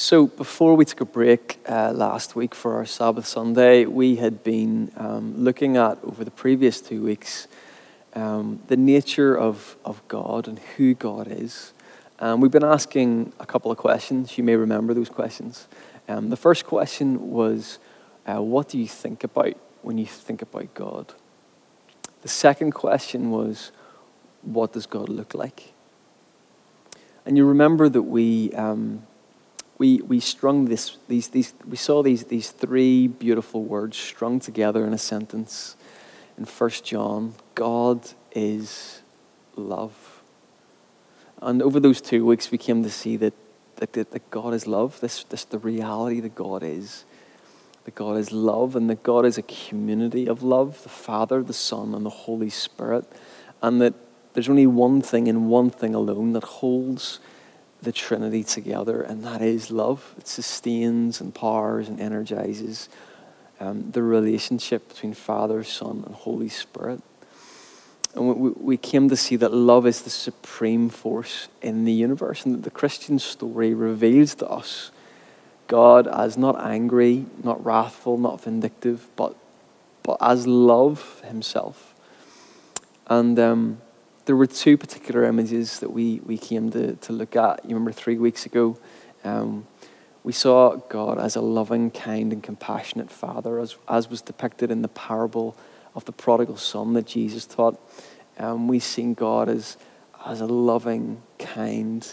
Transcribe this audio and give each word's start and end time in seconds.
So, 0.00 0.28
before 0.28 0.76
we 0.76 0.84
took 0.84 1.00
a 1.00 1.04
break 1.04 1.58
uh, 1.68 1.90
last 1.90 2.36
week 2.36 2.54
for 2.54 2.76
our 2.76 2.86
Sabbath 2.86 3.26
Sunday, 3.26 3.84
we 3.84 4.14
had 4.14 4.44
been 4.44 4.92
um, 4.96 5.42
looking 5.42 5.76
at, 5.76 5.98
over 6.04 6.24
the 6.24 6.30
previous 6.30 6.80
two 6.80 7.02
weeks, 7.02 7.48
um, 8.14 8.60
the 8.68 8.76
nature 8.76 9.36
of, 9.36 9.76
of 9.84 10.00
God 10.06 10.46
and 10.46 10.60
who 10.76 10.94
God 10.94 11.26
is. 11.28 11.72
Um, 12.20 12.40
we've 12.40 12.52
been 12.52 12.62
asking 12.62 13.32
a 13.40 13.44
couple 13.44 13.72
of 13.72 13.76
questions. 13.76 14.38
You 14.38 14.44
may 14.44 14.54
remember 14.54 14.94
those 14.94 15.08
questions. 15.08 15.66
Um, 16.08 16.30
the 16.30 16.36
first 16.36 16.64
question 16.64 17.32
was, 17.32 17.80
uh, 18.24 18.40
What 18.40 18.68
do 18.68 18.78
you 18.78 18.86
think 18.86 19.24
about 19.24 19.54
when 19.82 19.98
you 19.98 20.06
think 20.06 20.42
about 20.42 20.72
God? 20.74 21.12
The 22.22 22.28
second 22.28 22.70
question 22.70 23.32
was, 23.32 23.72
What 24.42 24.74
does 24.74 24.86
God 24.86 25.08
look 25.08 25.34
like? 25.34 25.72
And 27.26 27.36
you 27.36 27.44
remember 27.44 27.88
that 27.88 28.02
we 28.02 28.52
um, 28.52 29.07
we, 29.78 30.00
we 30.02 30.18
strung 30.18 30.64
this, 30.66 30.96
these, 31.06 31.28
these, 31.28 31.54
we 31.66 31.76
saw 31.76 32.02
these, 32.02 32.24
these 32.24 32.50
three 32.50 33.06
beautiful 33.06 33.62
words 33.62 33.96
strung 33.96 34.40
together 34.40 34.84
in 34.84 34.92
a 34.92 34.98
sentence 34.98 35.76
in 36.36 36.44
1 36.44 36.70
John 36.82 37.34
God 37.54 38.08
is 38.32 39.02
love. 39.56 40.22
And 41.40 41.62
over 41.62 41.78
those 41.78 42.00
two 42.00 42.24
weeks, 42.24 42.50
we 42.50 42.58
came 42.58 42.82
to 42.82 42.90
see 42.90 43.16
that, 43.16 43.34
that, 43.76 43.92
that 43.92 44.30
God 44.30 44.54
is 44.54 44.66
love, 44.66 44.98
this, 45.00 45.22
this 45.24 45.44
the 45.44 45.58
reality 45.58 46.20
that 46.20 46.34
God 46.34 46.62
is. 46.64 47.04
That 47.84 47.94
God 47.94 48.16
is 48.18 48.32
love, 48.32 48.76
and 48.76 48.90
that 48.90 49.02
God 49.02 49.24
is 49.24 49.38
a 49.38 49.42
community 49.42 50.26
of 50.26 50.42
love 50.42 50.82
the 50.82 50.88
Father, 50.88 51.42
the 51.42 51.52
Son, 51.52 51.94
and 51.94 52.04
the 52.04 52.10
Holy 52.10 52.50
Spirit. 52.50 53.04
And 53.62 53.80
that 53.80 53.94
there's 54.34 54.48
only 54.48 54.66
one 54.66 55.00
thing 55.00 55.28
and 55.28 55.48
one 55.48 55.70
thing 55.70 55.94
alone 55.94 56.32
that 56.32 56.44
holds 56.44 57.20
the 57.82 57.92
Trinity 57.92 58.42
together, 58.42 59.02
and 59.02 59.24
that 59.24 59.40
is 59.40 59.70
love. 59.70 60.14
It 60.18 60.26
sustains 60.26 61.20
and 61.20 61.34
powers 61.34 61.88
and 61.88 62.00
energizes 62.00 62.88
um, 63.60 63.90
the 63.90 64.02
relationship 64.02 64.88
between 64.88 65.14
Father, 65.14 65.64
Son, 65.64 66.02
and 66.06 66.14
Holy 66.14 66.48
Spirit. 66.48 67.02
And 68.14 68.36
we, 68.36 68.50
we 68.50 68.76
came 68.76 69.08
to 69.08 69.16
see 69.16 69.36
that 69.36 69.52
love 69.52 69.86
is 69.86 70.02
the 70.02 70.10
supreme 70.10 70.88
force 70.88 71.48
in 71.62 71.84
the 71.84 71.92
universe, 71.92 72.44
and 72.44 72.54
that 72.54 72.62
the 72.62 72.70
Christian 72.70 73.18
story 73.18 73.74
reveals 73.74 74.34
to 74.36 74.48
us 74.48 74.90
God 75.66 76.08
as 76.08 76.36
not 76.38 76.58
angry, 76.58 77.26
not 77.44 77.62
wrathful, 77.64 78.16
not 78.16 78.40
vindictive, 78.40 79.08
but, 79.16 79.36
but 80.02 80.16
as 80.20 80.46
love 80.46 81.20
Himself. 81.26 81.94
And 83.06 83.38
um, 83.38 83.80
there 84.28 84.36
were 84.36 84.46
two 84.46 84.76
particular 84.76 85.24
images 85.24 85.80
that 85.80 85.90
we, 85.90 86.20
we 86.20 86.36
came 86.36 86.70
to, 86.70 86.96
to 86.96 87.14
look 87.14 87.34
at. 87.34 87.64
You 87.64 87.70
remember 87.70 87.92
three 87.92 88.18
weeks 88.18 88.44
ago, 88.44 88.76
um, 89.24 89.66
we 90.22 90.34
saw 90.34 90.76
God 90.76 91.18
as 91.18 91.34
a 91.34 91.40
loving, 91.40 91.90
kind, 91.90 92.30
and 92.34 92.42
compassionate 92.42 93.10
Father, 93.10 93.58
as, 93.58 93.76
as 93.88 94.10
was 94.10 94.20
depicted 94.20 94.70
in 94.70 94.82
the 94.82 94.88
parable 94.88 95.56
of 95.94 96.04
the 96.04 96.12
prodigal 96.12 96.58
son 96.58 96.92
that 96.92 97.06
Jesus 97.06 97.46
taught. 97.46 97.80
Um, 98.38 98.68
we 98.68 98.80
seen 98.80 99.14
God 99.14 99.48
as, 99.48 99.78
as 100.26 100.42
a 100.42 100.46
loving, 100.46 101.22
kind, 101.38 102.06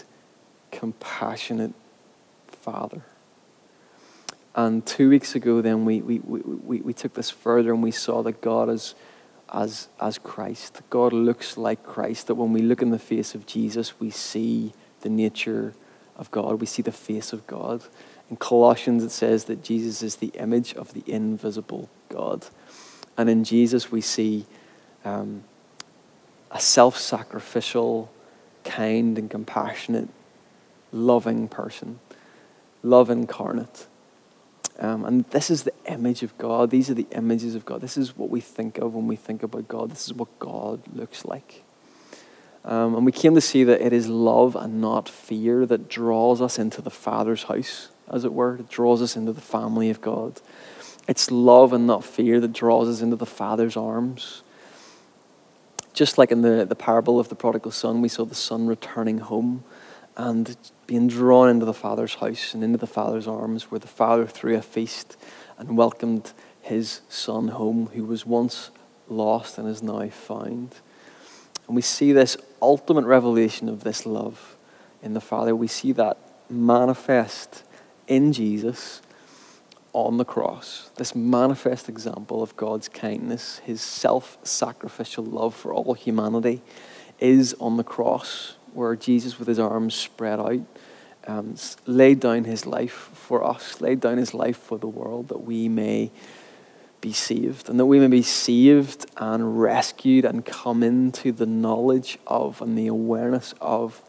compassionate 0.72 1.74
Father. 2.46 3.02
And 4.54 4.86
two 4.86 5.10
weeks 5.10 5.34
ago, 5.34 5.60
then, 5.60 5.84
we, 5.84 6.00
we, 6.00 6.20
we, 6.20 6.80
we 6.80 6.94
took 6.94 7.12
this 7.12 7.28
further 7.28 7.74
and 7.74 7.82
we 7.82 7.90
saw 7.90 8.22
that 8.22 8.40
God 8.40 8.70
is 8.70 8.94
as, 9.52 9.88
as 10.00 10.18
Christ. 10.18 10.82
God 10.90 11.12
looks 11.12 11.56
like 11.56 11.82
Christ, 11.84 12.26
that 12.26 12.34
when 12.34 12.52
we 12.52 12.62
look 12.62 12.82
in 12.82 12.90
the 12.90 12.98
face 12.98 13.34
of 13.34 13.46
Jesus, 13.46 13.98
we 14.00 14.10
see 14.10 14.72
the 15.00 15.08
nature 15.08 15.74
of 16.16 16.30
God, 16.30 16.60
we 16.60 16.66
see 16.66 16.82
the 16.82 16.92
face 16.92 17.32
of 17.32 17.46
God. 17.46 17.84
In 18.30 18.36
Colossians, 18.36 19.04
it 19.04 19.10
says 19.10 19.44
that 19.44 19.62
Jesus 19.62 20.02
is 20.02 20.16
the 20.16 20.32
image 20.34 20.74
of 20.74 20.94
the 20.94 21.04
invisible 21.06 21.88
God. 22.08 22.46
And 23.16 23.30
in 23.30 23.44
Jesus, 23.44 23.92
we 23.92 24.00
see 24.00 24.46
um, 25.04 25.44
a 26.50 26.58
self 26.58 26.98
sacrificial, 26.98 28.10
kind, 28.64 29.16
and 29.16 29.30
compassionate, 29.30 30.08
loving 30.92 31.48
person, 31.48 32.00
love 32.82 33.10
incarnate. 33.10 33.86
Um, 34.78 35.04
and 35.04 35.24
this 35.26 35.50
is 35.50 35.62
the 35.62 35.72
image 35.86 36.22
of 36.22 36.36
God. 36.38 36.70
These 36.70 36.90
are 36.90 36.94
the 36.94 37.06
images 37.12 37.54
of 37.54 37.64
God. 37.64 37.80
This 37.80 37.96
is 37.96 38.16
what 38.16 38.28
we 38.28 38.40
think 38.40 38.78
of 38.78 38.94
when 38.94 39.06
we 39.06 39.16
think 39.16 39.42
about 39.42 39.68
God. 39.68 39.90
This 39.90 40.06
is 40.06 40.12
what 40.12 40.38
God 40.38 40.82
looks 40.94 41.24
like. 41.24 41.62
Um, 42.64 42.94
and 42.96 43.06
we 43.06 43.12
came 43.12 43.34
to 43.36 43.40
see 43.40 43.64
that 43.64 43.80
it 43.80 43.92
is 43.92 44.08
love 44.08 44.56
and 44.56 44.80
not 44.80 45.08
fear 45.08 45.64
that 45.66 45.88
draws 45.88 46.42
us 46.42 46.58
into 46.58 46.82
the 46.82 46.90
Father's 46.90 47.44
house, 47.44 47.88
as 48.10 48.24
it 48.24 48.32
were. 48.32 48.56
It 48.56 48.68
draws 48.68 49.00
us 49.00 49.16
into 49.16 49.32
the 49.32 49.40
family 49.40 49.88
of 49.88 50.00
God. 50.00 50.40
It's 51.08 51.30
love 51.30 51.72
and 51.72 51.86
not 51.86 52.04
fear 52.04 52.40
that 52.40 52.52
draws 52.52 52.88
us 52.88 53.00
into 53.00 53.16
the 53.16 53.26
Father's 53.26 53.76
arms. 53.76 54.42
Just 55.94 56.18
like 56.18 56.32
in 56.32 56.42
the, 56.42 56.66
the 56.66 56.74
parable 56.74 57.20
of 57.20 57.28
the 57.28 57.36
prodigal 57.36 57.70
son, 57.70 58.02
we 58.02 58.08
saw 58.08 58.24
the 58.24 58.34
son 58.34 58.66
returning 58.66 59.18
home 59.18 59.64
and 60.16 60.56
being 60.86 61.08
drawn 61.08 61.48
into 61.48 61.66
the 61.66 61.74
Father's 61.74 62.14
house 62.14 62.54
and 62.54 62.64
into 62.64 62.78
the 62.78 62.86
Father's 62.86 63.26
arms, 63.26 63.70
where 63.70 63.78
the 63.78 63.86
Father 63.86 64.26
threw 64.26 64.56
a 64.56 64.62
feast 64.62 65.16
and 65.58 65.76
welcomed 65.76 66.32
his 66.60 67.00
Son 67.08 67.48
home, 67.48 67.90
who 67.94 68.04
was 68.04 68.24
once 68.24 68.70
lost 69.08 69.58
and 69.58 69.68
is 69.68 69.82
now 69.82 70.08
found. 70.08 70.74
And 71.66 71.76
we 71.76 71.82
see 71.82 72.12
this 72.12 72.36
ultimate 72.62 73.04
revelation 73.04 73.68
of 73.68 73.84
this 73.84 74.06
love 74.06 74.56
in 75.02 75.14
the 75.14 75.20
Father. 75.20 75.54
We 75.54 75.68
see 75.68 75.92
that 75.92 76.18
manifest 76.48 77.64
in 78.06 78.32
Jesus 78.32 79.02
on 79.92 80.16
the 80.18 80.24
cross. 80.24 80.90
This 80.96 81.14
manifest 81.14 81.88
example 81.88 82.42
of 82.42 82.56
God's 82.56 82.88
kindness, 82.88 83.58
his 83.64 83.80
self 83.80 84.38
sacrificial 84.42 85.24
love 85.24 85.54
for 85.54 85.72
all 85.72 85.94
humanity, 85.94 86.62
is 87.18 87.54
on 87.60 87.76
the 87.76 87.84
cross 87.84 88.55
where 88.76 88.94
Jesus, 88.94 89.38
with 89.38 89.48
his 89.48 89.58
arms 89.58 89.94
spread 89.94 90.38
out, 90.38 90.60
um, 91.26 91.56
laid 91.86 92.20
down 92.20 92.44
his 92.44 92.66
life 92.66 93.10
for 93.12 93.44
us, 93.44 93.80
laid 93.80 94.00
down 94.00 94.18
his 94.18 94.34
life 94.34 94.56
for 94.56 94.78
the 94.78 94.86
world 94.86 95.28
that 95.28 95.42
we 95.42 95.68
may 95.68 96.10
be 97.00 97.12
saved, 97.12 97.68
and 97.68 97.78
that 97.80 97.86
we 97.86 97.98
may 97.98 98.06
be 98.06 98.22
saved 98.22 99.06
and 99.16 99.60
rescued 99.60 100.24
and 100.24 100.44
come 100.44 100.82
into 100.82 101.32
the 101.32 101.46
knowledge 101.46 102.18
of 102.26 102.60
and 102.62 102.76
the 102.76 102.86
awareness 102.86 103.54
of 103.60 104.02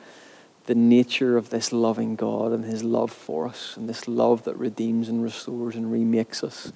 the 0.67 0.75
nature 0.75 1.38
of 1.38 1.49
this 1.49 1.72
loving 1.72 2.16
God 2.16 2.51
and 2.51 2.66
his 2.66 2.84
love 2.84 3.11
for 3.11 3.47
us, 3.47 3.75
and 3.78 3.88
this 3.89 4.07
love 4.07 4.44
that 4.44 4.55
redeems 4.57 5.09
and 5.09 5.23
restores 5.23 5.75
and 5.75 5.91
remakes 5.91 6.44
us. 6.44 6.72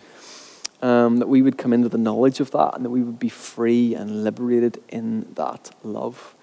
Um, 0.81 1.17
that 1.17 1.29
we 1.29 1.43
would 1.43 1.59
come 1.59 1.73
into 1.73 1.89
the 1.89 1.99
knowledge 1.99 2.39
of 2.39 2.49
that 2.51 2.73
and 2.73 2.83
that 2.83 2.89
we 2.89 3.03
would 3.03 3.19
be 3.19 3.29
free 3.29 3.93
and 3.93 4.23
liberated 4.23 4.81
in 4.89 5.31
that 5.35 5.69
love. 5.83 6.33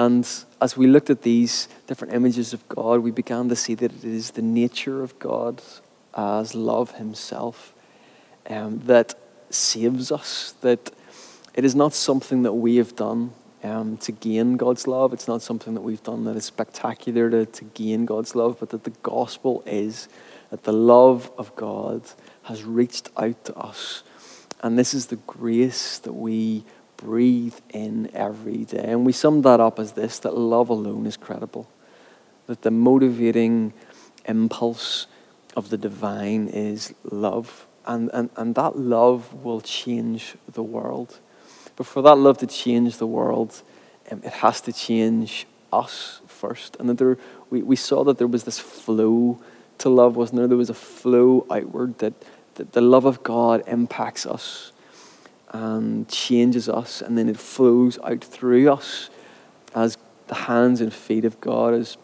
And 0.00 0.26
as 0.62 0.78
we 0.78 0.86
looked 0.86 1.10
at 1.10 1.20
these 1.20 1.68
different 1.86 2.14
images 2.14 2.54
of 2.54 2.66
God, 2.70 3.00
we 3.00 3.10
began 3.10 3.50
to 3.50 3.54
see 3.54 3.74
that 3.74 3.92
it 3.92 4.02
is 4.02 4.30
the 4.30 4.40
nature 4.40 5.02
of 5.02 5.18
God 5.18 5.60
as 6.14 6.54
love 6.54 6.92
Himself 6.92 7.74
um, 8.48 8.80
that 8.86 9.14
saves 9.50 10.10
us, 10.10 10.54
that 10.62 10.90
it 11.52 11.66
is 11.66 11.74
not 11.74 11.92
something 11.92 12.44
that 12.44 12.54
we 12.54 12.76
have 12.76 12.96
done 12.96 13.32
um, 13.62 13.98
to 13.98 14.10
gain 14.10 14.56
God's 14.56 14.86
love. 14.86 15.12
It's 15.12 15.28
not 15.28 15.42
something 15.42 15.74
that 15.74 15.82
we've 15.82 16.02
done 16.02 16.24
that 16.24 16.34
is 16.34 16.46
spectacular 16.46 17.28
to, 17.28 17.44
to 17.44 17.64
gain 17.64 18.06
God's 18.06 18.34
love, 18.34 18.56
but 18.58 18.70
that 18.70 18.84
the 18.84 18.96
gospel 19.02 19.62
is 19.66 20.08
that 20.50 20.62
the 20.62 20.72
love 20.72 21.30
of 21.36 21.54
God 21.56 22.04
has 22.44 22.64
reached 22.64 23.10
out 23.18 23.44
to 23.44 23.54
us. 23.54 24.02
And 24.62 24.78
this 24.78 24.94
is 24.94 25.08
the 25.08 25.16
grace 25.16 25.98
that 25.98 26.14
we 26.14 26.64
breathe 27.00 27.56
in 27.70 28.10
every 28.14 28.64
day. 28.64 28.84
And 28.88 29.06
we 29.06 29.12
sum 29.12 29.42
that 29.42 29.60
up 29.60 29.78
as 29.78 29.92
this 29.92 30.18
that 30.20 30.36
love 30.36 30.68
alone 30.68 31.06
is 31.06 31.16
credible, 31.16 31.68
that 32.46 32.62
the 32.62 32.70
motivating 32.70 33.72
impulse 34.26 35.06
of 35.56 35.70
the 35.70 35.78
divine 35.78 36.48
is 36.48 36.94
love. 37.04 37.66
And, 37.86 38.10
and, 38.12 38.30
and 38.36 38.54
that 38.54 38.78
love 38.78 39.32
will 39.42 39.60
change 39.60 40.36
the 40.52 40.62
world. 40.62 41.18
But 41.76 41.86
for 41.86 42.02
that 42.02 42.16
love 42.16 42.38
to 42.38 42.46
change 42.46 42.98
the 42.98 43.06
world, 43.06 43.62
um, 44.10 44.20
it 44.22 44.32
has 44.34 44.60
to 44.62 44.72
change 44.72 45.46
us 45.72 46.20
first. 46.26 46.76
And 46.78 46.88
that 46.88 46.98
there, 46.98 47.16
we, 47.48 47.62
we 47.62 47.76
saw 47.76 48.04
that 48.04 48.18
there 48.18 48.26
was 48.26 48.44
this 48.44 48.58
flow 48.58 49.40
to 49.78 49.88
love, 49.88 50.16
wasn't 50.16 50.38
there? 50.38 50.48
There 50.48 50.58
was 50.58 50.70
a 50.70 50.74
flow 50.74 51.46
outward 51.50 51.98
that, 51.98 52.12
that 52.56 52.72
the 52.72 52.82
love 52.82 53.06
of 53.06 53.22
God 53.22 53.62
impacts 53.66 54.26
us 54.26 54.72
and 55.50 56.08
changes 56.08 56.68
us, 56.68 57.02
and 57.02 57.18
then 57.18 57.28
it 57.28 57.36
flows 57.36 57.98
out 58.04 58.22
through 58.22 58.70
us 58.72 59.10
as 59.74 59.98
the 60.28 60.34
hands 60.34 60.80
and 60.80 60.92
feet 60.92 61.24
of 61.24 61.40
God, 61.40 61.74
as, 61.74 61.96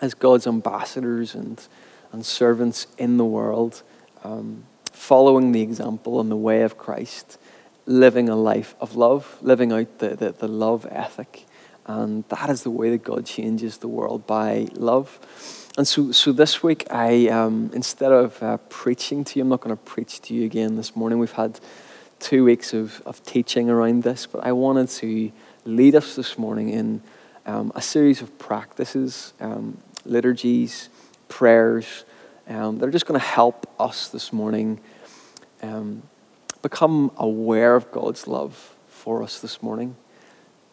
as 0.00 0.14
God's 0.14 0.46
ambassadors 0.46 1.34
and, 1.34 1.66
and 2.12 2.24
servants 2.24 2.86
in 2.98 3.16
the 3.16 3.24
world, 3.24 3.82
um, 4.22 4.64
following 4.92 5.52
the 5.52 5.62
example 5.62 6.20
and 6.20 6.30
the 6.30 6.36
way 6.36 6.62
of 6.62 6.76
Christ, 6.76 7.38
living 7.86 8.28
a 8.28 8.36
life 8.36 8.74
of 8.80 8.96
love, 8.96 9.38
living 9.40 9.72
out 9.72 9.98
the, 9.98 10.10
the, 10.10 10.32
the 10.32 10.48
love 10.48 10.86
ethic. 10.90 11.46
And 11.86 12.24
that 12.28 12.50
is 12.50 12.64
the 12.64 12.70
way 12.70 12.90
that 12.90 13.02
God 13.02 13.24
changes 13.24 13.78
the 13.78 13.88
world 13.88 14.26
by 14.26 14.68
love. 14.74 15.18
and 15.78 15.88
so, 15.88 16.12
so 16.12 16.32
this 16.32 16.62
week, 16.62 16.86
I 16.90 17.28
um, 17.28 17.70
instead 17.72 18.12
of 18.12 18.42
uh, 18.42 18.58
preaching 18.68 19.24
to 19.24 19.38
you, 19.38 19.42
I'm 19.42 19.48
not 19.48 19.62
going 19.62 19.74
to 19.74 19.82
preach 19.82 20.20
to 20.22 20.34
you 20.34 20.44
again 20.44 20.76
this 20.76 20.94
morning. 20.94 21.18
We've 21.18 21.32
had 21.32 21.60
two 22.18 22.44
weeks 22.44 22.74
of, 22.74 23.02
of 23.06 23.22
teaching 23.24 23.70
around 23.70 24.02
this, 24.02 24.26
but 24.26 24.44
I 24.44 24.52
wanted 24.52 24.88
to 24.90 25.32
lead 25.64 25.94
us 25.94 26.16
this 26.16 26.38
morning 26.38 26.70
in 26.70 27.02
um, 27.46 27.72
a 27.74 27.82
series 27.82 28.20
of 28.20 28.38
practices, 28.38 29.32
um, 29.40 29.78
liturgies, 30.04 30.88
prayers 31.28 32.04
um, 32.48 32.78
that 32.78 32.88
are 32.88 32.92
just 32.92 33.06
going 33.06 33.18
to 33.18 33.26
help 33.26 33.66
us 33.78 34.08
this 34.08 34.32
morning 34.32 34.80
um, 35.62 36.02
become 36.62 37.10
aware 37.16 37.74
of 37.74 37.90
God's 37.90 38.26
love 38.26 38.74
for 38.88 39.22
us 39.22 39.40
this 39.40 39.62
morning, 39.62 39.96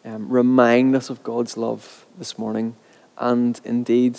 um, 0.04 0.28
remind 0.28 0.94
us 0.96 1.10
of 1.10 1.22
God's 1.22 1.56
love 1.56 2.06
this 2.18 2.38
morning, 2.38 2.76
and 3.18 3.60
indeed, 3.64 4.18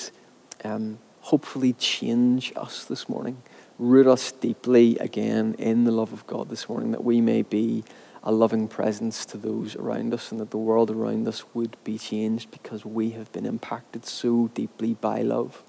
um, 0.64 1.00
hopefully, 1.22 1.74
change 1.74 2.54
us 2.56 2.86
this 2.86 3.08
morning, 3.08 3.42
root 3.80 4.08
us 4.08 4.32
deeply 4.32 4.98
again 5.00 5.56
in 5.60 5.84
the 5.84 5.92
love 5.92 6.14
of 6.14 6.26
God 6.28 6.50
this 6.50 6.68
morning, 6.68 6.92
that 6.92 7.04
we 7.04 7.22
may 7.22 7.42
be 7.42 7.84
a 8.24 8.32
loving 8.32 8.68
presence 8.68 9.26
to 9.26 9.38
those 9.38 9.76
around 9.76 10.14
us 10.14 10.32
and 10.32 10.42
that 10.42 10.52
the 10.52 10.58
world 10.58 10.92
around 10.92 11.28
us 11.28 11.44
would 11.54 11.78
be 11.84 11.98
changed 11.98 12.52
because 12.52 12.84
we 12.84 13.12
have 13.12 13.32
been 13.32 13.46
impacted 13.46 14.06
so 14.06 14.50
deeply 14.54 14.96
by 14.96 15.22
love. 15.22 15.64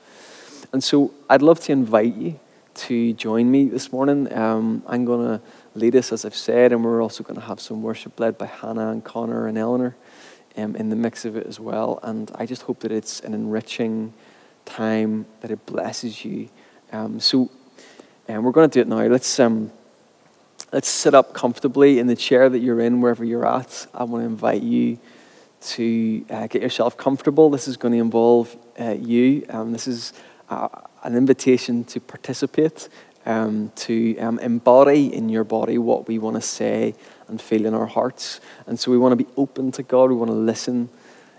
And 0.73 0.83
so 0.83 1.13
I'd 1.31 1.43
love 1.43 1.61
to 1.61 1.73
invite 1.73 2.15
you 2.15 2.41
to 2.75 3.13
join 3.13 3.51
me 3.51 3.69
this 3.69 3.93
morning. 3.93 4.33
Um, 4.33 4.83
I'm 4.87 5.05
going 5.05 5.27
to 5.27 5.43
lead 5.75 5.97
us, 5.97 6.13
as 6.13 6.25
I've 6.25 6.35
said, 6.35 6.73
and 6.73 6.85
we're 6.85 7.03
also 7.03 7.23
going 7.23 7.39
to 7.39 7.47
have 7.47 7.61
some 7.61 7.83
worship 7.83 8.19
led 8.19 8.39
by 8.39 8.47
Hannah 8.47 8.91
and 8.91 9.05
Connor 9.05 9.47
and 9.47 9.59
Eleanor 9.59 9.97
um, 10.57 10.77
in 10.77 10.89
the 10.89 10.97
mix 10.97 11.25
of 11.25 11.37
it 11.37 11.47
as 11.47 11.61
well. 11.61 12.01
And 12.03 12.31
I 12.35 12.47
just 12.47 12.63
hope 12.63 12.81
that 12.81 12.93
it's 12.93 13.21
an 13.21 13.35
enriching 13.35 14.15
time, 14.65 15.27
that 15.41 15.51
it 15.51 15.65
blesses 15.67 16.25
you. 16.25 16.49
Um, 16.93 17.21
so 17.21 17.51
um, 18.29 18.45
we're 18.45 18.53
going 18.53 18.69
to 18.69 18.75
do 18.75 18.81
it 18.83 18.89
now. 18.89 19.07
Let's, 19.07 19.41
um, 19.41 19.73
let's 20.71 20.89
sit 20.89 21.15
up 21.15 21.33
comfortably 21.33 21.99
in 21.99 22.09
the 22.09 22.17
chair 22.17 22.51
that 22.51 22.59
you're 22.59 22.81
in, 22.81 23.01
wherever 23.01 23.25
you're 23.25 23.47
at. 23.47 23.87
I 23.95 24.05
want 24.05 24.23
to 24.23 24.27
invite 24.27 24.63
you 24.63 24.99
to 25.61 26.25
uh, 26.31 26.47
get 26.47 26.61
yourself 26.61 26.97
comfortable. 26.97 27.49
This 27.49 27.67
is 27.67 27.79
going 27.79 27.93
to 27.93 27.99
involve 27.99 28.55
uh, 28.79 28.91
you. 28.91 29.47
Um, 29.49 29.73
this 29.73 29.89
is 29.89 30.13
uh, 30.51 30.69
an 31.03 31.17
invitation 31.17 31.85
to 31.85 32.01
participate, 32.01 32.91
um, 33.25 33.73
to 33.77 34.19
um, 34.19 34.39
embody 34.41 35.13
in 35.13 35.31
your 35.31 35.45
body 35.45 35.79
what 35.79 36.07
we 36.07 36.19
want 36.19 36.37
to 36.37 36.43
say 36.43 36.95
and 37.29 37.41
feel 37.41 37.65
in 37.65 37.73
our 37.73 37.87
hearts. 37.87 38.41
And 38.67 38.79
so 38.79 38.91
we 38.91 38.99
want 38.99 39.13
to 39.13 39.25
be 39.25 39.31
open 39.37 39.73
to 39.73 39.83
God, 39.83 40.11
we 40.11 40.17
want 40.17 40.31
to 40.31 40.37
listen 40.37 40.91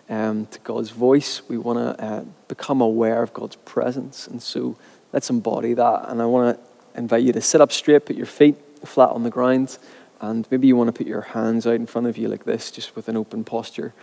um, 0.09 0.47
to 0.47 0.59
God's 0.62 0.89
voice, 0.89 1.44
we 1.47 1.59
want 1.59 1.77
to 1.77 2.03
uh, 2.03 2.24
become 2.47 2.81
aware 2.81 3.21
of 3.21 3.31
God's 3.31 3.57
presence. 3.57 4.27
And 4.27 4.42
so 4.42 4.75
let's 5.13 5.30
embody 5.30 5.75
that. 5.75 6.09
And 6.09 6.21
I 6.21 6.25
want 6.25 6.57
to 6.57 6.69
invite 6.99 7.23
you 7.23 7.33
to 7.33 7.41
sit 7.41 7.61
up 7.61 7.71
straight, 7.71 8.05
put 8.05 8.15
your 8.15 8.25
feet 8.25 8.55
flat 8.85 9.09
on 9.09 9.23
the 9.23 9.29
ground, 9.29 9.77
and 10.21 10.45
maybe 10.51 10.67
you 10.67 10.75
want 10.75 10.89
to 10.89 10.91
put 10.91 11.07
your 11.07 11.21
hands 11.21 11.65
out 11.65 11.75
in 11.75 11.85
front 11.85 12.07
of 12.07 12.17
you 12.17 12.27
like 12.27 12.43
this, 12.43 12.69
just 12.69 12.95
with 12.95 13.07
an 13.07 13.15
open 13.15 13.43
posture. 13.43 13.93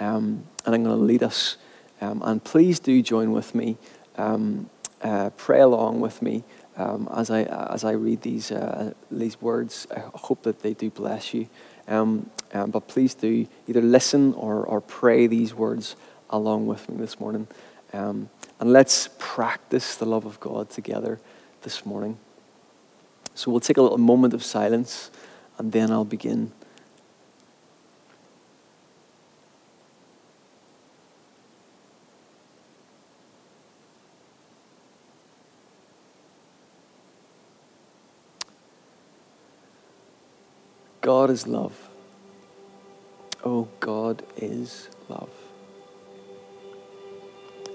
Um, 0.00 0.44
and 0.66 0.74
I'm 0.74 0.84
going 0.84 0.96
to 0.96 1.02
lead 1.02 1.22
us. 1.22 1.56
Um, 2.00 2.22
and 2.24 2.42
please 2.42 2.80
do 2.80 3.02
join 3.02 3.32
with 3.32 3.54
me 3.54 3.76
um, 4.16 4.68
uh, 5.02 5.30
pray 5.30 5.60
along 5.60 6.00
with 6.00 6.20
me 6.20 6.44
um, 6.76 7.08
as, 7.14 7.30
I, 7.30 7.42
as 7.44 7.84
I 7.84 7.92
read 7.92 8.22
these, 8.22 8.50
uh, 8.50 8.92
these 9.10 9.40
words. 9.40 9.86
I 9.94 10.00
hope 10.14 10.42
that 10.42 10.60
they 10.60 10.74
do 10.74 10.90
bless 10.90 11.32
you. 11.32 11.48
Um, 11.86 12.30
um, 12.52 12.70
but 12.70 12.88
please 12.88 13.14
do 13.14 13.46
either 13.66 13.80
listen 13.82 14.34
or, 14.34 14.64
or 14.64 14.80
pray 14.80 15.26
these 15.26 15.54
words 15.54 15.96
along 16.30 16.66
with 16.66 16.88
me 16.88 16.96
this 16.96 17.20
morning. 17.20 17.46
And 17.92 18.28
let's 18.60 19.08
practice 19.18 19.96
the 19.96 20.04
love 20.04 20.26
of 20.26 20.38
God 20.40 20.68
together 20.70 21.18
this 21.62 21.86
morning. 21.86 22.18
So 23.34 23.50
we'll 23.50 23.60
take 23.60 23.76
a 23.76 23.82
little 23.82 23.98
moment 23.98 24.34
of 24.34 24.44
silence 24.44 25.10
and 25.58 25.72
then 25.72 25.90
I'll 25.90 26.04
begin. 26.04 26.52
God 41.00 41.30
is 41.30 41.46
love. 41.46 41.88
Oh, 43.42 43.68
God 43.80 44.22
is 44.36 44.88
love. 45.08 45.30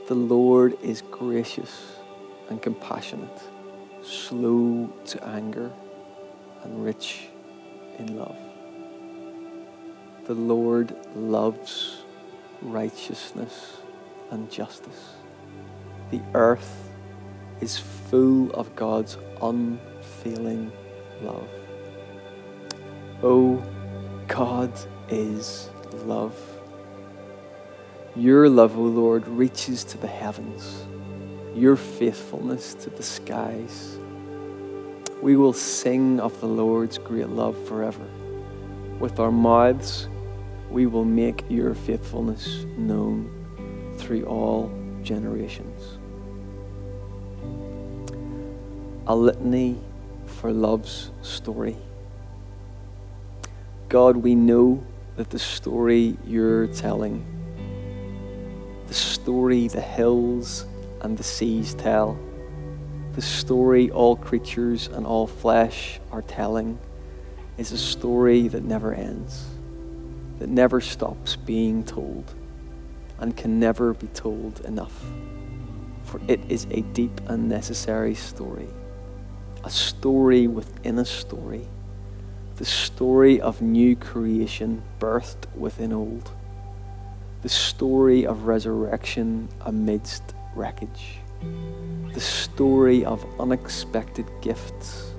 The 0.07 0.13
Lord 0.13 0.77
is 0.83 1.01
gracious 1.01 1.95
and 2.49 2.61
compassionate, 2.61 3.41
slow 4.05 4.93
to 5.05 5.27
anger, 5.27 5.71
and 6.63 6.83
rich 6.83 7.27
in 7.99 8.17
love. 8.17 8.37
The 10.25 10.33
Lord 10.33 10.95
loves 11.15 12.03
righteousness 12.61 13.77
and 14.31 14.49
justice. 14.51 15.13
The 16.11 16.21
earth 16.33 16.89
is 17.61 17.77
full 17.77 18.51
of 18.51 18.75
God's 18.75 19.17
unfailing 19.41 20.71
love. 21.21 21.47
Oh, 23.23 23.63
God 24.27 24.71
is 25.09 25.69
love. 26.05 26.37
Your 28.15 28.49
love, 28.49 28.77
O 28.77 28.81
oh 28.81 28.85
Lord, 28.85 29.27
reaches 29.27 29.83
to 29.85 29.97
the 29.97 30.07
heavens, 30.07 30.85
your 31.55 31.77
faithfulness 31.77 32.73
to 32.73 32.89
the 32.89 33.03
skies. 33.03 33.97
We 35.21 35.37
will 35.37 35.53
sing 35.53 36.19
of 36.19 36.39
the 36.41 36.47
Lord's 36.47 36.97
great 36.97 37.29
love 37.29 37.57
forever. 37.65 38.05
With 38.99 39.19
our 39.19 39.31
mouths, 39.31 40.09
we 40.69 40.85
will 40.85 41.05
make 41.05 41.45
your 41.49 41.73
faithfulness 41.73 42.65
known 42.77 43.95
through 43.97 44.25
all 44.25 44.69
generations. 45.01 45.97
A 49.07 49.15
litany 49.15 49.79
for 50.25 50.51
love's 50.51 51.11
story. 51.21 51.77
God, 53.87 54.17
we 54.17 54.35
know 54.35 54.83
that 55.15 55.29
the 55.29 55.39
story 55.39 56.17
you're 56.25 56.67
telling, 56.67 57.23
the 58.87 58.93
story 58.93 59.69
the 59.69 59.79
hills 59.79 60.65
and 61.01 61.17
the 61.17 61.23
seas 61.23 61.73
tell, 61.73 62.17
the 63.13 63.21
story 63.21 63.89
all 63.91 64.15
creatures 64.15 64.87
and 64.87 65.05
all 65.05 65.27
flesh 65.27 65.99
are 66.11 66.21
telling, 66.21 66.77
is 67.57 67.71
a 67.71 67.77
story 67.77 68.47
that 68.47 68.63
never 68.63 68.93
ends, 68.93 69.45
that 70.39 70.49
never 70.49 70.81
stops 70.81 71.35
being 71.35 71.83
told, 71.83 72.33
and 73.19 73.37
can 73.37 73.59
never 73.59 73.93
be 73.93 74.07
told 74.07 74.59
enough. 74.61 75.05
For 76.03 76.19
it 76.27 76.39
is 76.49 76.67
a 76.71 76.81
deep 76.81 77.21
and 77.27 77.47
necessary 77.47 78.15
story, 78.15 78.69
a 79.63 79.69
story 79.69 80.47
within 80.47 80.99
a 80.99 81.05
story 81.05 81.67
the 82.55 82.65
story 82.65 83.41
of 83.41 83.61
new 83.61 83.97
creation 83.97 84.81
birthed 84.97 85.45
within 85.57 85.91
old, 85.91 86.31
the 87.41 87.49
story 87.49 88.25
of 88.25 88.47
resurrection 88.47 89.49
amidst 89.61 90.34
wreckage, 90.55 91.19
the 92.13 92.19
story 92.21 93.03
of 93.03 93.25
unexpected 93.39 94.25
gifts, 94.41 95.11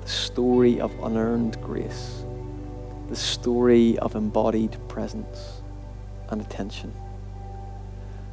the 0.00 0.08
story 0.08 0.80
of 0.80 0.94
unearned 1.02 1.60
grace, 1.62 2.24
the 3.08 3.16
story 3.16 3.98
of 3.98 4.14
embodied 4.14 4.76
presence 4.88 5.62
and 6.30 6.40
attention, 6.40 6.92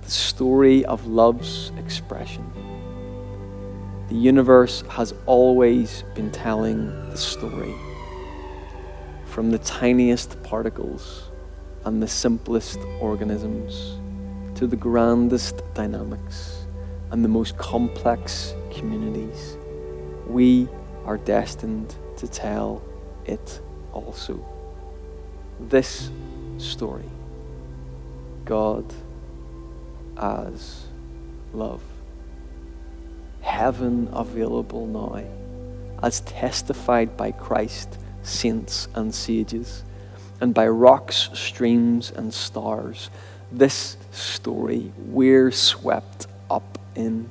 the 0.04 0.12
story 0.12 0.86
of 0.86 1.08
love's 1.08 1.72
expression. 1.78 2.46
The 4.10 4.16
universe 4.16 4.84
has 4.90 5.16
always 5.25 6.04
been 6.14 6.32
telling 6.32 6.88
the 7.10 7.18
story. 7.18 7.74
From 9.25 9.50
the 9.50 9.58
tiniest 9.58 10.42
particles 10.44 11.32
and 11.86 12.02
the 12.02 12.08
simplest 12.08 12.78
organisms 13.02 13.98
to 14.55 14.67
the 14.67 14.75
grandest 14.75 15.62
dynamics 15.74 16.65
and 17.12 17.24
the 17.24 17.29
most 17.29 17.57
complex 17.57 18.53
communities. 18.74 19.57
We 20.27 20.67
are 21.05 21.17
destined 21.17 21.95
to 22.17 22.27
tell 22.27 22.81
it 23.25 23.62
also. 23.93 24.43
This 25.59 26.09
story 26.57 27.09
God 28.45 28.85
as 30.17 30.85
love. 31.53 31.81
Heaven 33.41 34.09
available 34.13 34.85
now, 34.88 35.24
as 36.01 36.21
testified 36.21 37.17
by 37.17 37.31
Christ 37.31 37.97
saints 38.21 38.88
and 38.95 39.13
sages, 39.13 39.83
and 40.41 40.53
by 40.53 40.67
rocks, 40.67 41.29
streams, 41.33 42.12
and 42.12 42.33
stars. 42.33 43.09
This 43.52 43.98
story, 44.12 44.92
we're 44.98 45.52
swept 45.52 46.28
up 46.50 46.80
in 46.96 47.30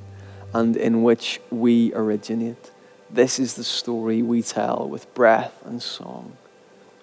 and 0.53 0.77
in 0.77 1.03
which 1.03 1.41
we 1.51 1.93
originate. 1.93 2.71
This 3.09 3.39
is 3.39 3.55
the 3.55 3.63
story 3.63 4.21
we 4.21 4.41
tell 4.41 4.87
with 4.89 5.13
breath 5.13 5.53
and 5.65 5.81
song, 5.81 6.37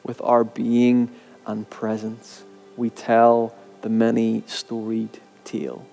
with 0.03 0.21
our 0.23 0.43
being 0.43 1.11
and 1.47 1.69
presence. 1.69 2.45
We 2.77 2.91
tell 2.91 3.55
the 3.83 3.91
many 3.91 4.43
storied 4.47 5.21
tale 5.45 5.85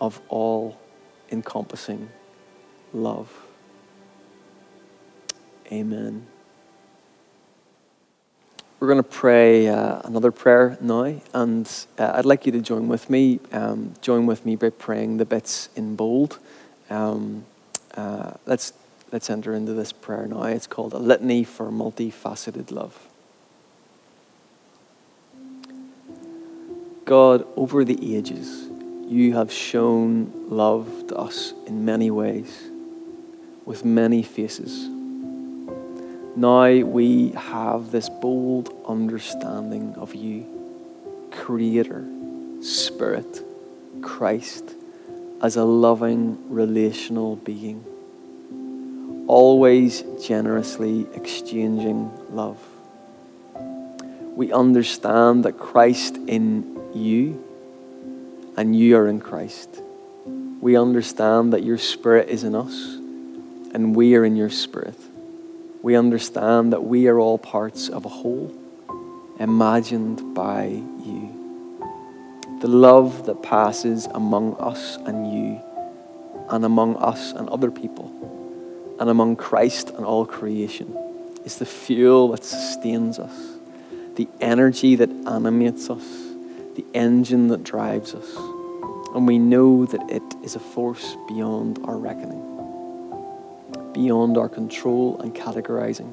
of 0.00 0.20
all 0.28 0.78
encompassing 1.30 2.08
love. 2.92 3.30
Amen. 5.70 6.26
We're 8.84 8.92
going 8.92 9.02
to 9.02 9.08
pray 9.08 9.68
uh, 9.68 10.02
another 10.04 10.30
prayer 10.30 10.76
now, 10.78 11.04
and 11.32 11.86
uh, 11.96 12.12
I'd 12.16 12.26
like 12.26 12.44
you 12.44 12.52
to 12.52 12.60
join 12.60 12.86
with 12.86 13.08
me. 13.08 13.40
Um, 13.50 13.94
join 14.02 14.26
with 14.26 14.44
me 14.44 14.56
by 14.56 14.68
praying 14.68 15.16
the 15.16 15.24
bits 15.24 15.70
in 15.74 15.96
bold. 15.96 16.38
Um, 16.90 17.46
uh, 17.94 18.32
let's 18.44 18.74
let's 19.10 19.30
enter 19.30 19.54
into 19.54 19.72
this 19.72 19.90
prayer 19.90 20.26
now. 20.26 20.42
It's 20.42 20.66
called 20.66 20.92
a 20.92 20.98
litany 20.98 21.44
for 21.44 21.70
multifaceted 21.70 22.70
love. 22.70 23.08
God, 27.06 27.46
over 27.56 27.86
the 27.86 28.14
ages, 28.14 28.68
you 29.06 29.32
have 29.32 29.50
shown 29.50 30.30
love 30.50 31.06
to 31.08 31.16
us 31.16 31.54
in 31.66 31.86
many 31.86 32.10
ways, 32.10 32.64
with 33.64 33.82
many 33.82 34.22
faces. 34.22 34.90
Now 36.36 36.68
we 36.82 37.28
have 37.30 37.92
this 37.92 38.08
bold 38.08 38.74
understanding 38.88 39.94
of 39.96 40.16
you, 40.16 40.44
Creator, 41.30 42.04
Spirit, 42.60 43.40
Christ, 44.02 44.74
as 45.40 45.54
a 45.54 45.62
loving, 45.62 46.50
relational 46.52 47.36
being, 47.36 47.84
always 49.28 50.02
generously 50.20 51.06
exchanging 51.14 52.10
love. 52.34 52.58
We 54.34 54.52
understand 54.52 55.44
that 55.44 55.56
Christ 55.56 56.16
in 56.26 56.80
you 56.92 57.44
and 58.56 58.74
you 58.74 58.96
are 58.96 59.06
in 59.06 59.20
Christ. 59.20 59.68
We 60.60 60.76
understand 60.76 61.52
that 61.52 61.62
your 61.62 61.78
Spirit 61.78 62.28
is 62.28 62.42
in 62.42 62.56
us 62.56 62.74
and 63.72 63.94
we 63.94 64.16
are 64.16 64.24
in 64.24 64.34
your 64.34 64.50
Spirit 64.50 64.96
we 65.84 65.96
understand 65.96 66.72
that 66.72 66.82
we 66.82 67.08
are 67.08 67.20
all 67.20 67.36
parts 67.36 67.90
of 67.90 68.06
a 68.06 68.08
whole 68.08 68.50
imagined 69.38 70.34
by 70.34 70.64
you. 70.64 71.76
The 72.62 72.68
love 72.68 73.26
that 73.26 73.42
passes 73.42 74.06
among 74.06 74.56
us 74.58 74.96
and 74.96 75.30
you, 75.30 75.60
and 76.48 76.64
among 76.64 76.96
us 76.96 77.32
and 77.32 77.50
other 77.50 77.70
people, 77.70 78.96
and 78.98 79.10
among 79.10 79.36
Christ 79.36 79.90
and 79.90 80.06
all 80.06 80.24
creation, 80.24 80.96
is 81.44 81.58
the 81.58 81.66
fuel 81.66 82.28
that 82.28 82.44
sustains 82.44 83.18
us, 83.18 83.58
the 84.14 84.26
energy 84.40 84.96
that 84.96 85.10
animates 85.10 85.90
us, 85.90 86.06
the 86.76 86.86
engine 86.94 87.48
that 87.48 87.62
drives 87.62 88.14
us. 88.14 88.34
And 89.14 89.28
we 89.28 89.38
know 89.38 89.84
that 89.84 90.10
it 90.10 90.22
is 90.42 90.56
a 90.56 90.60
force 90.60 91.14
beyond 91.28 91.78
our 91.84 91.98
reckoning 91.98 92.53
beyond 93.94 94.36
our 94.36 94.48
control 94.48 95.18
and 95.20 95.34
categorizing, 95.34 96.12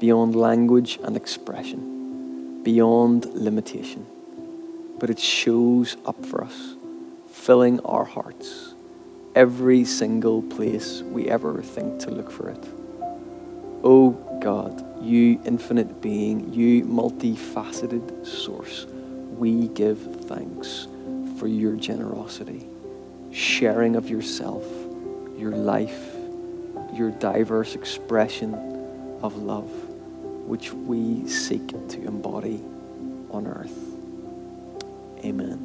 beyond 0.00 0.34
language 0.34 0.98
and 1.04 1.16
expression, 1.16 2.62
beyond 2.64 3.26
limitation. 3.26 4.06
But 4.98 5.10
it 5.10 5.20
shows 5.20 5.96
up 6.04 6.24
for 6.26 6.42
us, 6.42 6.74
filling 7.30 7.78
our 7.80 8.04
hearts, 8.04 8.74
every 9.34 9.84
single 9.84 10.42
place 10.42 11.02
we 11.02 11.28
ever 11.28 11.62
think 11.62 12.00
to 12.00 12.10
look 12.10 12.30
for 12.30 12.48
it. 12.48 12.66
Oh 13.84 14.10
God, 14.40 15.04
you 15.04 15.40
infinite 15.44 16.00
being, 16.00 16.52
you 16.52 16.84
multifaceted 16.84 18.26
source, 18.26 18.86
we 19.36 19.68
give 19.68 20.24
thanks 20.24 20.88
for 21.38 21.46
your 21.46 21.76
generosity, 21.76 22.66
sharing 23.30 23.94
of 23.94 24.08
yourself, 24.08 24.64
your 25.36 25.52
life 25.52 26.17
your 26.92 27.10
diverse 27.10 27.74
expression 27.74 28.54
of 29.22 29.36
love, 29.36 29.70
which 30.46 30.72
we 30.72 31.28
seek 31.28 31.68
to 31.88 32.06
embody 32.06 32.62
on 33.30 33.46
earth. 33.46 33.76
Amen. 35.24 35.64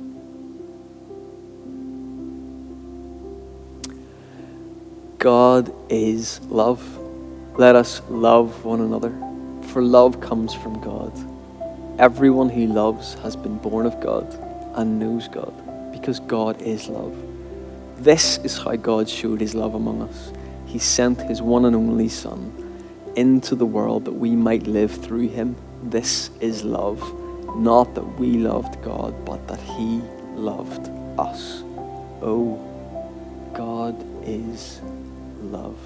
God 5.20 5.74
is 5.90 6.42
love. 6.50 6.82
Let 7.58 7.76
us 7.76 8.02
love 8.10 8.66
one 8.66 8.82
another, 8.82 9.14
for 9.70 9.82
love 9.82 10.20
comes 10.20 10.54
from 10.54 10.82
God. 10.82 11.14
Everyone 12.00 12.50
who 12.50 12.68
loves 12.68 13.14
has 13.16 13.36
been 13.36 13.58
born 13.58 13.86
of 13.86 14.02
God 14.02 14.28
and 14.76 15.00
knows 15.00 15.28
God, 15.28 15.54
because 15.92 16.20
God 16.20 16.62
is 16.62 16.90
love. 16.90 17.16
This 18.00 18.38
is 18.40 18.58
how 18.58 18.76
God 18.76 19.08
showed 19.08 19.40
his 19.40 19.56
love 19.56 19.76
among 19.76 20.02
us 20.02 20.34
he 20.74 20.80
sent 20.80 21.22
his 21.22 21.40
one 21.40 21.66
and 21.66 21.76
only 21.76 22.10
Son 22.10 22.52
into 23.16 23.54
the 23.54 23.66
world 23.66 24.06
that 24.06 24.14
we 24.14 24.32
might 24.32 24.66
live 24.66 24.92
through 24.92 25.30
him. 25.30 25.56
This 25.84 26.32
is 26.42 26.64
love. 26.64 27.00
Not 27.56 27.94
that 27.94 28.18
we 28.20 28.40
loved 28.40 28.84
God, 28.84 29.24
but 29.24 29.48
that 29.48 29.60
he 29.60 30.02
loved 30.34 30.90
us. 31.20 31.62
Oh, 32.24 32.60
God 33.54 34.04
is 34.28 34.82
love. 35.44 35.78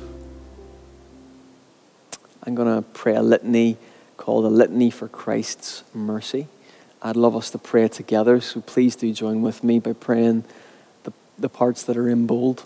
I'm 2.46 2.56
going 2.56 2.74
to 2.74 2.82
pray 2.94 3.16
a 3.16 3.22
litany 3.22 3.76
called 4.16 4.46
a 4.46 4.48
litany 4.48 4.90
for 4.90 5.10
Christ's 5.10 5.84
mercy. 5.94 6.48
I'd 7.02 7.18
love 7.18 7.36
us 7.36 7.50
to 7.50 7.58
pray 7.58 7.90
together, 7.90 8.40
so 8.40 8.62
please 8.62 8.96
do 8.96 9.12
join 9.12 9.42
with 9.42 9.66
me 9.66 9.80
by 9.80 9.92
praying 9.92 10.46
the, 11.04 11.12
the 11.38 11.50
parts 11.50 11.84
that 11.84 11.98
are 11.98 12.08
in 12.08 12.26
bold. 12.26 12.64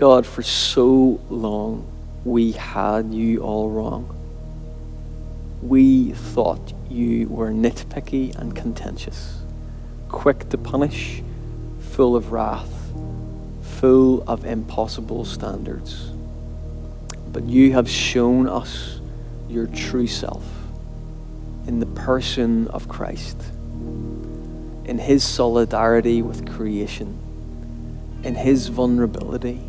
God, 0.00 0.24
for 0.26 0.42
so 0.42 1.20
long 1.28 1.86
we 2.24 2.52
had 2.52 3.12
you 3.12 3.42
all 3.42 3.68
wrong. 3.68 4.08
We 5.60 6.12
thought 6.12 6.72
you 6.88 7.28
were 7.28 7.50
nitpicky 7.50 8.34
and 8.34 8.56
contentious, 8.56 9.42
quick 10.08 10.48
to 10.48 10.56
punish, 10.56 11.22
full 11.80 12.16
of 12.16 12.32
wrath, 12.32 12.72
full 13.60 14.22
of 14.26 14.46
impossible 14.46 15.26
standards. 15.26 16.12
But 17.30 17.44
you 17.44 17.74
have 17.74 17.86
shown 17.86 18.48
us 18.48 19.02
your 19.50 19.66
true 19.66 20.06
self 20.06 20.46
in 21.66 21.78
the 21.78 21.84
person 21.84 22.68
of 22.68 22.88
Christ, 22.88 23.36
in 24.86 24.96
his 24.98 25.24
solidarity 25.24 26.22
with 26.22 26.50
creation, 26.50 27.18
in 28.24 28.34
his 28.34 28.68
vulnerability 28.68 29.60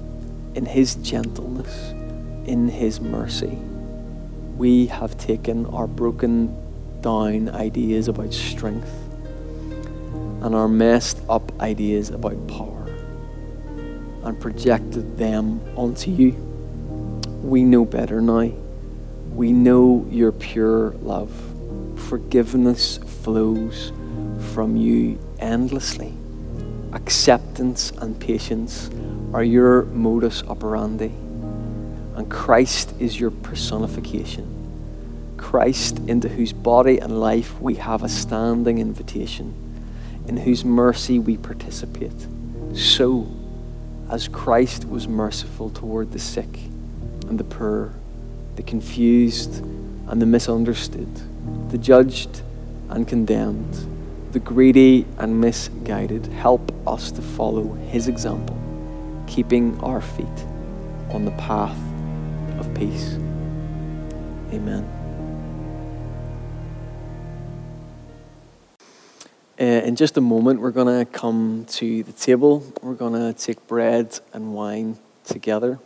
in 0.55 0.65
His 0.65 0.95
gentleness, 0.95 1.91
in 2.45 2.67
His 2.67 2.99
mercy, 2.99 3.57
we 4.57 4.87
have 4.87 5.17
taken 5.17 5.65
our 5.67 5.87
broken 5.87 6.55
down 7.01 7.49
ideas 7.49 8.07
about 8.07 8.33
strength 8.33 8.91
and 10.41 10.55
our 10.55 10.67
messed 10.67 11.21
up 11.29 11.51
ideas 11.59 12.09
about 12.09 12.47
power 12.47 12.85
and 14.23 14.39
projected 14.39 15.17
them 15.17 15.61
onto 15.75 16.11
you. 16.11 16.31
We 17.41 17.63
know 17.63 17.85
better 17.85 18.21
now. 18.21 18.51
We 19.33 19.51
know 19.51 20.05
your 20.09 20.31
pure 20.31 20.91
love. 21.01 21.31
Forgiveness 21.95 22.97
flows 22.97 23.91
from 24.53 24.75
you 24.75 25.19
endlessly. 25.39 26.13
Acceptance 26.93 27.91
and 27.97 28.19
patience 28.19 28.89
are 29.33 29.43
your 29.43 29.83
modus 29.83 30.43
operandi. 30.43 31.11
And 32.15 32.29
Christ 32.29 32.93
is 32.99 33.19
your 33.19 33.31
personification. 33.31 34.57
Christ, 35.37 35.99
into 36.07 36.27
whose 36.27 36.53
body 36.53 36.99
and 36.99 37.19
life 37.19 37.59
we 37.61 37.75
have 37.75 38.03
a 38.03 38.09
standing 38.09 38.77
invitation, 38.79 39.53
in 40.27 40.37
whose 40.37 40.65
mercy 40.65 41.17
we 41.17 41.37
participate. 41.37 42.27
So, 42.73 43.27
as 44.09 44.27
Christ 44.27 44.87
was 44.87 45.07
merciful 45.07 45.69
toward 45.69 46.11
the 46.11 46.19
sick 46.19 46.59
and 47.27 47.39
the 47.39 47.43
poor, 47.43 47.93
the 48.57 48.63
confused 48.63 49.63
and 50.07 50.21
the 50.21 50.25
misunderstood, 50.25 51.09
the 51.69 51.77
judged 51.77 52.41
and 52.89 53.07
condemned, 53.07 53.87
the 54.31 54.39
greedy 54.39 55.05
and 55.17 55.39
misguided, 55.39 56.27
help 56.27 56.71
us 56.87 57.11
to 57.11 57.21
follow 57.21 57.73
his 57.73 58.07
example 58.07 58.57
keeping 59.27 59.79
our 59.81 60.01
feet 60.01 60.25
on 61.09 61.23
the 61.23 61.31
path 61.31 61.77
of 62.59 62.73
peace. 62.73 63.13
Amen. 64.51 64.83
Uh, 69.59 69.63
in 69.63 69.95
just 69.95 70.17
a 70.17 70.21
moment, 70.21 70.59
we're 70.59 70.71
going 70.71 71.05
to 71.05 71.09
come 71.09 71.65
to 71.69 72.03
the 72.03 72.11
table. 72.11 72.63
We're 72.81 72.93
going 72.93 73.13
to 73.13 73.31
take 73.39 73.65
bread 73.67 74.19
and 74.33 74.53
wine 74.53 74.97
together. 75.23 75.79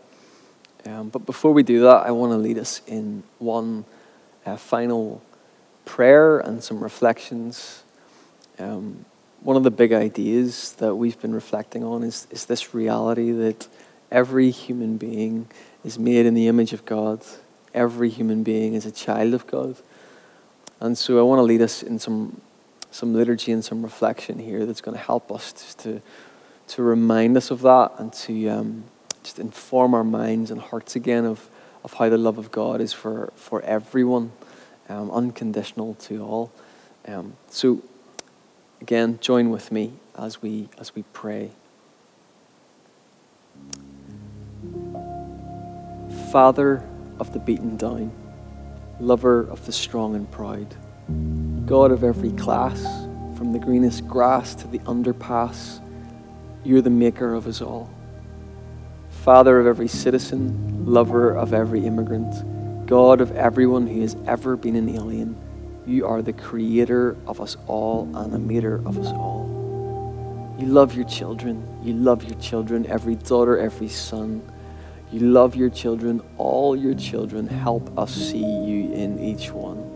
Um, 0.85 1.09
but 1.09 1.25
before 1.25 1.51
we 1.51 1.61
do 1.61 1.81
that, 1.81 2.05
I 2.05 2.11
want 2.11 2.31
to 2.31 2.37
lead 2.37 2.57
us 2.57 2.81
in 2.87 3.23
one 3.37 3.85
uh, 4.45 4.57
final 4.57 5.21
prayer 5.83 6.39
and 6.39 6.63
some 6.63 6.81
reflections. 6.81 7.83
Um, 8.59 9.05
one 9.41 9.57
of 9.57 9.63
the 9.63 9.71
big 9.71 9.93
ideas 9.93 10.73
that 10.79 10.95
we've 10.95 11.19
been 11.21 11.35
reflecting 11.35 11.83
on 11.83 12.03
is, 12.03 12.27
is 12.31 12.45
this 12.45 12.73
reality 12.73 13.31
that 13.31 13.67
every 14.11 14.49
human 14.49 14.97
being 14.97 15.47
is 15.83 15.99
made 15.99 16.25
in 16.25 16.33
the 16.33 16.47
image 16.47 16.73
of 16.73 16.85
God, 16.85 17.21
every 17.73 18.09
human 18.09 18.43
being 18.43 18.73
is 18.73 18.85
a 18.85 18.91
child 18.91 19.33
of 19.33 19.45
God. 19.45 19.75
And 20.79 20.97
so 20.97 21.19
I 21.19 21.21
want 21.21 21.39
to 21.39 21.43
lead 21.43 21.61
us 21.61 21.83
in 21.83 21.99
some 21.99 22.41
some 22.95 23.13
liturgy 23.13 23.51
and 23.51 23.63
some 23.63 23.83
reflection 23.83 24.39
here 24.39 24.65
that's 24.65 24.79
going 24.79 24.97
to 24.97 25.03
help 25.03 25.29
us 25.29 25.51
just 25.51 25.79
to, 25.79 26.01
to 26.65 26.81
remind 26.81 27.35
us 27.35 27.51
of 27.51 27.61
that 27.61 27.91
and 27.97 28.13
to 28.13 28.47
um, 28.47 28.85
just 29.21 29.37
inform 29.37 29.93
our 29.93 30.03
minds 30.03 30.49
and 30.49 30.61
hearts 30.61 30.95
again 30.95 31.25
of, 31.25 31.49
of 31.83 31.91
how 31.93 32.07
the 32.07 32.17
love 32.17 32.37
of 32.37 32.51
God 32.53 32.79
is 32.79 32.93
for, 32.93 33.33
for 33.35 33.61
everyone, 33.63 34.31
um, 34.87 35.11
unconditional 35.11 35.95
to 35.95 36.23
all. 36.23 36.51
Um, 37.05 37.35
so, 37.49 37.83
again, 38.81 39.19
join 39.21 39.49
with 39.49 39.71
me 39.71 39.93
as 40.17 40.41
we, 40.41 40.69
as 40.77 40.95
we 40.95 41.03
pray. 41.13 41.51
Father 46.31 46.83
of 47.19 47.33
the 47.33 47.39
beaten 47.39 47.77
down, 47.77 48.11
lover 48.99 49.41
of 49.41 49.65
the 49.65 49.71
strong 49.71 50.15
and 50.15 50.29
proud 50.31 50.75
God 51.65 51.91
of 51.91 52.03
every 52.03 52.31
class, 52.31 52.83
from 53.37 53.51
the 53.51 53.59
greenest 53.59 54.07
grass 54.07 54.53
to 54.55 54.67
the 54.67 54.79
underpass, 54.79 55.81
you're 56.63 56.81
the 56.81 56.89
maker 56.89 57.33
of 57.33 57.47
us 57.47 57.61
all. 57.61 57.89
Father 59.09 59.59
of 59.59 59.67
every 59.67 59.87
citizen, 59.87 60.85
lover 60.85 61.35
of 61.35 61.53
every 61.53 61.85
immigrant, 61.85 62.85
God 62.85 63.19
of 63.19 63.31
everyone 63.35 63.87
who 63.87 64.01
has 64.01 64.15
ever 64.27 64.55
been 64.55 64.75
an 64.75 64.89
alien, 64.89 65.35
you 65.87 66.05
are 66.07 66.21
the 66.21 66.33
creator 66.33 67.15
of 67.27 67.39
us 67.39 67.57
all 67.67 68.09
and 68.15 68.33
the 68.33 68.39
maker 68.39 68.81
of 68.85 68.97
us 68.97 69.07
all. 69.07 70.55
You 70.59 70.67
love 70.67 70.95
your 70.95 71.05
children. 71.05 71.67
You 71.83 71.93
love 71.93 72.23
your 72.23 72.39
children, 72.39 72.85
every 72.87 73.15
daughter, 73.15 73.57
every 73.57 73.89
son. 73.89 74.41
You 75.11 75.19
love 75.19 75.55
your 75.55 75.69
children, 75.69 76.21
all 76.37 76.75
your 76.75 76.95
children. 76.95 77.47
Help 77.47 77.97
us 77.97 78.13
see 78.13 78.39
you 78.39 78.91
in 78.93 79.19
each 79.19 79.51
one. 79.51 79.91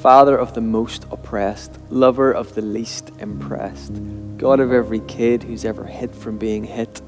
Father 0.00 0.36
of 0.36 0.54
the 0.54 0.60
most 0.60 1.04
oppressed, 1.10 1.78
lover 1.88 2.32
of 2.32 2.54
the 2.54 2.62
least 2.62 3.10
impressed, 3.18 3.92
God 4.36 4.60
of 4.60 4.72
every 4.72 5.00
kid 5.00 5.42
who's 5.42 5.64
ever 5.64 5.84
hid 5.84 6.14
from 6.14 6.36
being 6.36 6.64
hit, 6.64 7.00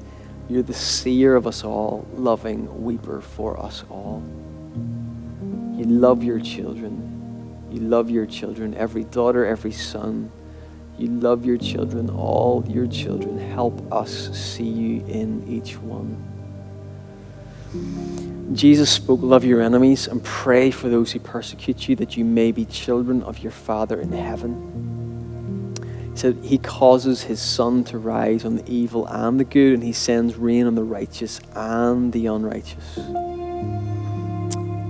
you're 0.49 0.63
the 0.63 0.73
seer 0.73 1.35
of 1.35 1.45
us 1.45 1.63
all, 1.63 2.07
loving 2.15 2.83
weeper 2.83 3.21
for 3.21 3.59
us 3.59 3.83
all. 3.89 4.23
You 5.75 5.85
love 5.85 6.23
your 6.23 6.39
children. 6.39 7.18
You 7.71 7.81
love 7.81 8.09
your 8.09 8.25
children, 8.25 8.73
every 8.73 9.03
daughter, 9.03 9.45
every 9.45 9.71
son. 9.71 10.31
You 10.97 11.07
love 11.07 11.45
your 11.45 11.57
children, 11.57 12.09
all 12.09 12.65
your 12.67 12.87
children. 12.87 13.37
Help 13.37 13.91
us 13.91 14.35
see 14.37 14.67
you 14.67 15.05
in 15.05 15.47
each 15.47 15.77
one. 15.77 16.25
Jesus 18.53 18.89
spoke, 18.89 19.21
Love 19.21 19.45
your 19.45 19.61
enemies 19.61 20.07
and 20.07 20.23
pray 20.23 20.71
for 20.71 20.89
those 20.89 21.11
who 21.11 21.19
persecute 21.19 21.87
you, 21.87 21.95
that 21.97 22.17
you 22.17 22.25
may 22.25 22.51
be 22.51 22.65
children 22.65 23.21
of 23.23 23.39
your 23.39 23.51
Father 23.51 24.01
in 24.01 24.11
heaven. 24.11 25.75
He 26.11 26.17
said, 26.17 26.39
He 26.43 26.57
causes 26.57 27.23
His 27.23 27.39
sun 27.39 27.83
to 27.85 27.99
rise 27.99 28.43
on 28.43 28.55
the 28.55 28.69
evil 28.69 29.05
and 29.05 29.39
the 29.39 29.43
good, 29.43 29.73
and 29.75 29.83
He 29.83 29.93
sends 29.93 30.35
rain 30.35 30.65
on 30.65 30.73
the 30.73 30.83
righteous 30.83 31.39
and 31.55 32.11
the 32.11 32.25
unrighteous. 32.25 32.99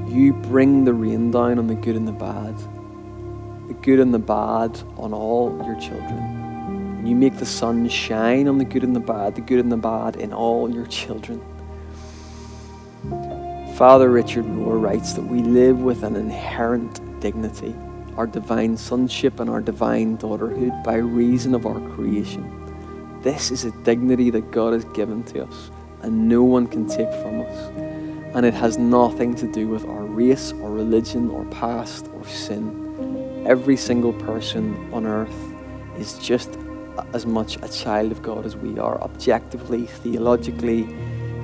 You 0.09 0.33
bring 0.33 0.85
the 0.85 0.93
rain 0.93 1.29
down 1.29 1.59
on 1.59 1.67
the 1.67 1.75
good 1.75 1.95
and 1.95 2.07
the 2.07 2.11
bad, 2.11 2.57
the 3.67 3.75
good 3.75 3.99
and 3.99 4.11
the 4.11 4.17
bad 4.17 4.81
on 4.97 5.13
all 5.13 5.55
your 5.63 5.79
children. 5.79 6.17
And 6.17 7.07
you 7.07 7.15
make 7.15 7.37
the 7.37 7.45
sun 7.45 7.87
shine 7.89 8.47
on 8.47 8.57
the 8.57 8.65
good 8.65 8.83
and 8.83 8.95
the 8.95 8.99
bad, 8.99 9.35
the 9.35 9.41
good 9.41 9.59
and 9.59 9.71
the 9.71 9.77
bad 9.77 10.15
in 10.15 10.33
all 10.33 10.67
your 10.67 10.87
children. 10.87 11.39
Father 13.77 14.09
Richard 14.09 14.45
Rohr 14.45 14.81
writes 14.81 15.13
that 15.13 15.21
we 15.21 15.43
live 15.43 15.79
with 15.79 16.01
an 16.01 16.15
inherent 16.15 16.99
dignity, 17.19 17.75
our 18.17 18.25
divine 18.25 18.77
sonship 18.77 19.39
and 19.39 19.47
our 19.47 19.61
divine 19.61 20.17
daughterhood 20.17 20.83
by 20.83 20.95
reason 20.95 21.53
of 21.53 21.67
our 21.67 21.79
creation. 21.91 23.21
This 23.21 23.51
is 23.51 23.63
a 23.63 23.71
dignity 23.83 24.31
that 24.31 24.49
God 24.49 24.73
has 24.73 24.85
given 24.85 25.21
to 25.25 25.43
us 25.43 25.69
and 26.01 26.27
no 26.27 26.43
one 26.43 26.65
can 26.65 26.87
take 26.89 27.11
from 27.21 27.41
us. 27.41 27.88
And 28.33 28.45
it 28.45 28.53
has 28.53 28.77
nothing 28.77 29.33
to 29.35 29.47
do 29.51 29.67
with 29.67 29.85
our 29.85 30.03
race 30.03 30.51
or 30.53 30.71
religion 30.71 31.29
or 31.29 31.45
past 31.45 32.09
or 32.13 32.25
sin. 32.27 33.45
Every 33.47 33.77
single 33.77 34.13
person 34.13 34.93
on 34.93 35.05
earth 35.05 35.53
is 35.97 36.17
just 36.19 36.57
as 37.13 37.25
much 37.25 37.57
a 37.63 37.67
child 37.69 38.11
of 38.11 38.21
God 38.21 38.45
as 38.45 38.55
we 38.55 38.77
are, 38.77 39.01
objectively, 39.01 39.85
theologically, 39.85 40.83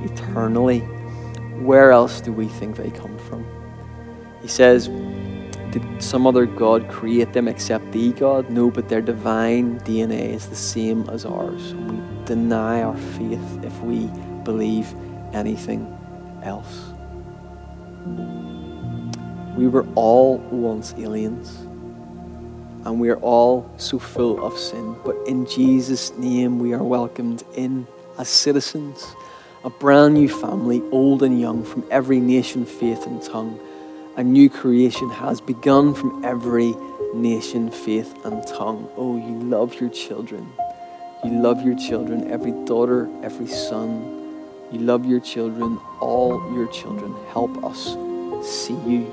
eternally 0.04 0.84
where 1.62 1.91
else 1.91 2.21
do 2.21 2.34
we 2.34 2.48
think 2.48 2.76
they 2.76 2.91
come 2.91 3.17
from? 3.17 3.45
He 4.41 4.48
says, 4.48 4.88
Did 5.71 5.84
some 6.04 6.28
other 6.28 6.45
God 6.45 6.89
create 6.89 7.34
them 7.34 7.48
except 7.48 7.91
the 7.91 8.12
God? 8.12 8.50
No, 8.50 8.69
but 8.69 8.89
their 8.89 9.02
divine 9.02 9.80
DNA 9.80 10.34
is 10.34 10.48
the 10.48 10.56
same 10.56 11.10
as 11.10 11.26
ours. 11.26 11.74
We 11.74 12.00
deny 12.26 12.84
our 12.84 12.98
faith 12.98 13.63
if 13.63 13.80
we 13.82 14.08
believe 14.43 14.93
anything 15.34 15.91
else. 16.45 16.93
We 19.58 19.67
were 19.67 19.86
all 19.95 20.38
once 20.38 20.93
aliens, 20.97 21.58
and 22.86 22.99
we 22.99 23.10
are 23.10 23.17
all 23.17 23.69
so 23.77 23.99
full 23.99 24.45
of 24.45 24.58
sin, 24.58 24.95
but 25.03 25.15
in 25.27 25.45
Jesus' 25.45 26.13
name 26.17 26.60
we 26.60 26.73
are 26.73 26.84
welcomed 26.84 27.43
in 27.55 27.88
as 28.17 28.29
citizens 28.29 29.15
a 29.65 29.69
brand 29.71 30.13
new 30.13 30.29
family, 30.29 30.84
old 30.91 31.23
and 31.23 31.41
young, 31.41 31.63
from 31.63 31.84
every 31.89 32.19
nation, 32.19 32.67
faith, 32.67 33.08
and 33.08 33.19
tongue. 33.23 33.60
A 34.15 34.23
new 34.23 34.47
creation 34.47 35.10
has 35.10 35.41
begun 35.41 35.95
from 35.95 36.23
every 36.23 36.75
nation, 37.15 37.71
faith, 37.71 38.13
and 38.25 38.45
tongue. 38.45 38.88
Oh, 38.95 39.17
you 39.17 39.39
love 39.49 39.73
your 39.81 39.89
children. 39.89 40.47
You 41.23 41.41
love 41.41 41.65
your 41.65 41.75
children, 41.75 42.29
every 42.29 42.51
daughter, 42.65 43.10
every 43.23 43.47
son. 43.47 44.24
You 44.71 44.80
love 44.80 45.06
your 45.06 45.19
children, 45.19 45.80
all 45.99 46.41
your 46.54 46.67
children. 46.67 47.15
Help 47.30 47.63
us 47.63 47.95
see 48.41 48.73
you 48.73 49.12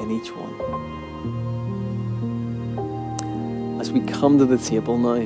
in 0.00 0.10
each 0.10 0.30
one. 0.34 0.54
As 3.80 3.92
we 3.92 4.00
come 4.00 4.38
to 4.38 4.44
the 4.44 4.58
table 4.58 4.98
now, 4.98 5.20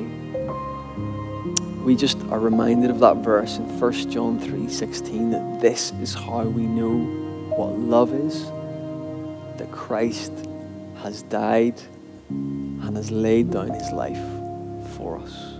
we 1.83 1.95
just 1.95 2.21
are 2.29 2.39
reminded 2.39 2.89
of 2.89 2.99
that 2.99 3.17
verse 3.17 3.57
in 3.57 3.65
1 3.79 4.09
John 4.09 4.39
3:16 4.39 5.31
that 5.31 5.59
this 5.59 5.91
is 6.01 6.13
how 6.13 6.43
we 6.43 6.65
know 6.65 6.95
what 7.57 7.77
love 7.77 8.13
is 8.13 8.45
that 9.57 9.69
Christ 9.71 10.31
has 11.01 11.23
died 11.23 11.81
and 12.29 12.95
has 12.95 13.11
laid 13.11 13.51
down 13.51 13.69
his 13.69 13.91
life 13.91 14.23
for 14.95 15.17
us. 15.17 15.52